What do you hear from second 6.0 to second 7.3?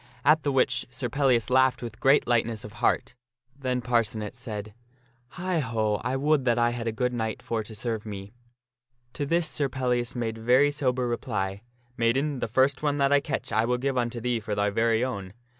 I would that I had a good